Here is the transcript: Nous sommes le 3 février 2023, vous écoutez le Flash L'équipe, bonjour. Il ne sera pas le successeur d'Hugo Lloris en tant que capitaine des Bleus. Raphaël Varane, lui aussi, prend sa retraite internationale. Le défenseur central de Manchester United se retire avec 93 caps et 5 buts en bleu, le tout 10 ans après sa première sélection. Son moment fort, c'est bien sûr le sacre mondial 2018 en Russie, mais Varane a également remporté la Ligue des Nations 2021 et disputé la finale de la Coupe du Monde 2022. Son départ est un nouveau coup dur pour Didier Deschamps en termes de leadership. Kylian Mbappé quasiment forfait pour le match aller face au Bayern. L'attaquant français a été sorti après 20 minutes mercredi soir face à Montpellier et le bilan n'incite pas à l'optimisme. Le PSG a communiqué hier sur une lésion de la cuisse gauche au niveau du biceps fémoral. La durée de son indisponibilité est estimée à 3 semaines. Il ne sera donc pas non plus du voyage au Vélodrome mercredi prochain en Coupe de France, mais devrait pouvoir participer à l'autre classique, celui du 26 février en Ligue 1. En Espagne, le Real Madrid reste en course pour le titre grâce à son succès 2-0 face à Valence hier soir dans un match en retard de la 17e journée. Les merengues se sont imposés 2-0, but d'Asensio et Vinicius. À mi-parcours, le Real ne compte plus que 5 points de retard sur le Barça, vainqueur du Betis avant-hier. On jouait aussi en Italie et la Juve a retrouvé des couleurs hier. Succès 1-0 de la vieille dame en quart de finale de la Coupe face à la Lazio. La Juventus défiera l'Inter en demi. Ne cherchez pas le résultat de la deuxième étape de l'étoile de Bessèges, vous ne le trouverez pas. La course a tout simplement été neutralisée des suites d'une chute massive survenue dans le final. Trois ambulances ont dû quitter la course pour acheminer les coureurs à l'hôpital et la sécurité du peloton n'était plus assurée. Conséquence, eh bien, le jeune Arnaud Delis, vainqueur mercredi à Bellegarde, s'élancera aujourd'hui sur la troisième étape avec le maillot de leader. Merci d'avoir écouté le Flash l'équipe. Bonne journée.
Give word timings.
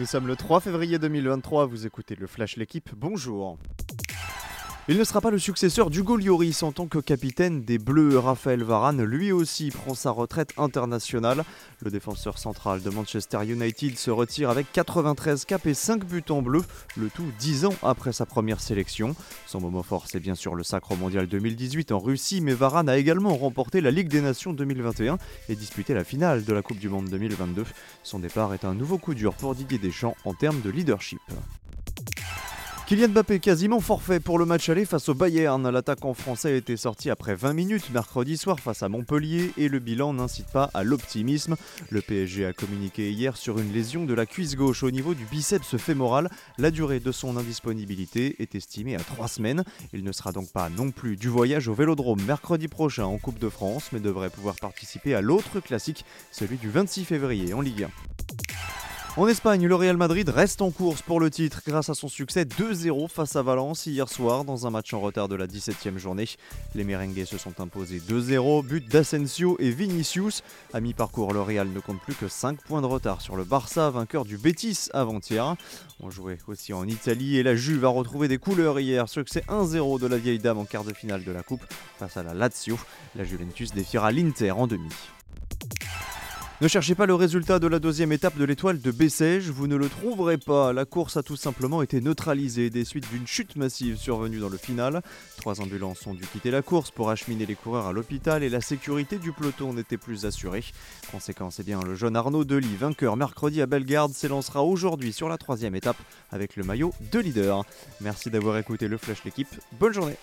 Nous 0.00 0.06
sommes 0.06 0.26
le 0.26 0.34
3 0.34 0.60
février 0.60 0.98
2023, 0.98 1.66
vous 1.66 1.84
écoutez 1.84 2.16
le 2.16 2.26
Flash 2.26 2.56
L'équipe, 2.56 2.88
bonjour. 2.96 3.58
Il 4.88 4.98
ne 4.98 5.04
sera 5.04 5.20
pas 5.20 5.30
le 5.30 5.38
successeur 5.38 5.88
d'Hugo 5.88 6.16
Lloris 6.16 6.62
en 6.62 6.72
tant 6.72 6.88
que 6.88 6.98
capitaine 6.98 7.62
des 7.62 7.78
Bleus. 7.78 8.18
Raphaël 8.18 8.64
Varane, 8.64 9.04
lui 9.04 9.30
aussi, 9.30 9.70
prend 9.70 9.94
sa 9.94 10.10
retraite 10.10 10.52
internationale. 10.56 11.44
Le 11.84 11.90
défenseur 11.90 12.38
central 12.38 12.82
de 12.82 12.90
Manchester 12.90 13.38
United 13.46 13.96
se 13.98 14.10
retire 14.10 14.50
avec 14.50 14.72
93 14.72 15.44
caps 15.44 15.66
et 15.66 15.74
5 15.74 16.04
buts 16.04 16.24
en 16.30 16.42
bleu, 16.42 16.64
le 16.96 17.08
tout 17.08 17.30
10 17.38 17.66
ans 17.66 17.74
après 17.82 18.12
sa 18.12 18.26
première 18.26 18.60
sélection. 18.60 19.14
Son 19.46 19.60
moment 19.60 19.82
fort, 19.82 20.06
c'est 20.08 20.18
bien 20.18 20.34
sûr 20.34 20.54
le 20.54 20.64
sacre 20.64 20.96
mondial 20.96 21.28
2018 21.28 21.92
en 21.92 22.00
Russie, 22.00 22.40
mais 22.40 22.54
Varane 22.54 22.88
a 22.88 22.96
également 22.96 23.36
remporté 23.36 23.80
la 23.80 23.92
Ligue 23.92 24.08
des 24.08 24.22
Nations 24.22 24.52
2021 24.52 25.18
et 25.48 25.56
disputé 25.56 25.94
la 25.94 26.04
finale 26.04 26.44
de 26.44 26.52
la 26.52 26.62
Coupe 26.62 26.78
du 26.78 26.88
Monde 26.88 27.08
2022. 27.10 27.64
Son 28.02 28.18
départ 28.18 28.54
est 28.54 28.64
un 28.64 28.74
nouveau 28.74 28.98
coup 28.98 29.14
dur 29.14 29.34
pour 29.34 29.54
Didier 29.54 29.78
Deschamps 29.78 30.16
en 30.24 30.34
termes 30.34 30.62
de 30.62 30.70
leadership. 30.70 31.20
Kylian 32.90 33.10
Mbappé 33.10 33.38
quasiment 33.38 33.78
forfait 33.78 34.18
pour 34.18 34.36
le 34.36 34.44
match 34.44 34.68
aller 34.68 34.84
face 34.84 35.08
au 35.08 35.14
Bayern. 35.14 35.70
L'attaquant 35.70 36.12
français 36.12 36.54
a 36.54 36.56
été 36.56 36.76
sorti 36.76 37.08
après 37.08 37.36
20 37.36 37.52
minutes 37.52 37.90
mercredi 37.90 38.36
soir 38.36 38.58
face 38.58 38.82
à 38.82 38.88
Montpellier 38.88 39.52
et 39.56 39.68
le 39.68 39.78
bilan 39.78 40.12
n'incite 40.12 40.48
pas 40.48 40.70
à 40.74 40.82
l'optimisme. 40.82 41.54
Le 41.90 42.00
PSG 42.00 42.46
a 42.46 42.52
communiqué 42.52 43.12
hier 43.12 43.36
sur 43.36 43.60
une 43.60 43.72
lésion 43.72 44.06
de 44.06 44.12
la 44.12 44.26
cuisse 44.26 44.56
gauche 44.56 44.82
au 44.82 44.90
niveau 44.90 45.14
du 45.14 45.24
biceps 45.24 45.76
fémoral. 45.76 46.30
La 46.58 46.72
durée 46.72 46.98
de 46.98 47.12
son 47.12 47.36
indisponibilité 47.36 48.34
est 48.42 48.56
estimée 48.56 48.96
à 48.96 49.04
3 49.04 49.28
semaines. 49.28 49.62
Il 49.92 50.02
ne 50.02 50.10
sera 50.10 50.32
donc 50.32 50.50
pas 50.50 50.68
non 50.68 50.90
plus 50.90 51.16
du 51.16 51.28
voyage 51.28 51.68
au 51.68 51.74
Vélodrome 51.74 52.20
mercredi 52.22 52.66
prochain 52.66 53.04
en 53.04 53.18
Coupe 53.18 53.38
de 53.38 53.50
France, 53.50 53.90
mais 53.92 54.00
devrait 54.00 54.30
pouvoir 54.30 54.56
participer 54.56 55.14
à 55.14 55.20
l'autre 55.20 55.60
classique, 55.60 56.04
celui 56.32 56.56
du 56.56 56.70
26 56.70 57.04
février 57.04 57.54
en 57.54 57.60
Ligue 57.60 57.84
1. 57.84 58.49
En 59.20 59.28
Espagne, 59.28 59.66
le 59.66 59.74
Real 59.74 59.98
Madrid 59.98 60.26
reste 60.30 60.62
en 60.62 60.70
course 60.70 61.02
pour 61.02 61.20
le 61.20 61.28
titre 61.28 61.60
grâce 61.66 61.90
à 61.90 61.94
son 61.94 62.08
succès 62.08 62.44
2-0 62.44 63.06
face 63.06 63.36
à 63.36 63.42
Valence 63.42 63.84
hier 63.84 64.08
soir 64.08 64.46
dans 64.46 64.66
un 64.66 64.70
match 64.70 64.94
en 64.94 65.00
retard 65.00 65.28
de 65.28 65.34
la 65.34 65.46
17e 65.46 65.98
journée. 65.98 66.24
Les 66.74 66.84
merengues 66.84 67.26
se 67.26 67.36
sont 67.36 67.60
imposés 67.60 67.98
2-0, 68.00 68.64
but 68.64 68.88
d'Asensio 68.88 69.58
et 69.60 69.72
Vinicius. 69.72 70.42
À 70.72 70.80
mi-parcours, 70.80 71.34
le 71.34 71.42
Real 71.42 71.68
ne 71.68 71.80
compte 71.80 72.00
plus 72.00 72.14
que 72.14 72.28
5 72.28 72.62
points 72.62 72.80
de 72.80 72.86
retard 72.86 73.20
sur 73.20 73.36
le 73.36 73.44
Barça, 73.44 73.90
vainqueur 73.90 74.24
du 74.24 74.38
Betis 74.38 74.88
avant-hier. 74.94 75.54
On 76.02 76.10
jouait 76.10 76.38
aussi 76.46 76.72
en 76.72 76.88
Italie 76.88 77.36
et 77.36 77.42
la 77.42 77.54
Juve 77.54 77.84
a 77.84 77.88
retrouvé 77.88 78.26
des 78.26 78.38
couleurs 78.38 78.80
hier. 78.80 79.06
Succès 79.06 79.44
1-0 79.48 80.00
de 80.00 80.06
la 80.06 80.16
vieille 80.16 80.38
dame 80.38 80.56
en 80.56 80.64
quart 80.64 80.84
de 80.84 80.94
finale 80.94 81.24
de 81.24 81.32
la 81.32 81.42
Coupe 81.42 81.66
face 81.98 82.16
à 82.16 82.22
la 82.22 82.32
Lazio. 82.32 82.78
La 83.14 83.24
Juventus 83.24 83.74
défiera 83.74 84.12
l'Inter 84.12 84.52
en 84.52 84.66
demi. 84.66 84.88
Ne 86.60 86.68
cherchez 86.68 86.94
pas 86.94 87.06
le 87.06 87.14
résultat 87.14 87.58
de 87.58 87.66
la 87.66 87.78
deuxième 87.78 88.12
étape 88.12 88.36
de 88.36 88.44
l'étoile 88.44 88.82
de 88.82 88.90
Bessèges, 88.90 89.48
vous 89.48 89.66
ne 89.66 89.76
le 89.76 89.88
trouverez 89.88 90.36
pas. 90.36 90.74
La 90.74 90.84
course 90.84 91.16
a 91.16 91.22
tout 91.22 91.34
simplement 91.36 91.80
été 91.80 92.02
neutralisée 92.02 92.68
des 92.68 92.84
suites 92.84 93.08
d'une 93.10 93.26
chute 93.26 93.56
massive 93.56 93.96
survenue 93.96 94.40
dans 94.40 94.50
le 94.50 94.58
final. 94.58 95.00
Trois 95.38 95.62
ambulances 95.62 96.06
ont 96.06 96.12
dû 96.12 96.26
quitter 96.26 96.50
la 96.50 96.60
course 96.60 96.90
pour 96.90 97.08
acheminer 97.08 97.46
les 97.46 97.54
coureurs 97.54 97.86
à 97.86 97.94
l'hôpital 97.94 98.42
et 98.42 98.50
la 98.50 98.60
sécurité 98.60 99.16
du 99.16 99.32
peloton 99.32 99.72
n'était 99.72 99.96
plus 99.96 100.26
assurée. 100.26 100.62
Conséquence, 101.10 101.60
eh 101.60 101.62
bien, 101.62 101.80
le 101.80 101.94
jeune 101.94 102.14
Arnaud 102.14 102.44
Delis, 102.44 102.76
vainqueur 102.78 103.16
mercredi 103.16 103.62
à 103.62 103.66
Bellegarde, 103.66 104.12
s'élancera 104.12 104.62
aujourd'hui 104.62 105.14
sur 105.14 105.30
la 105.30 105.38
troisième 105.38 105.74
étape 105.74 105.96
avec 106.30 106.56
le 106.56 106.64
maillot 106.64 106.92
de 107.10 107.20
leader. 107.20 107.64
Merci 108.02 108.28
d'avoir 108.28 108.58
écouté 108.58 108.86
le 108.86 108.98
Flash 108.98 109.24
l'équipe. 109.24 109.48
Bonne 109.78 109.94
journée. 109.94 110.16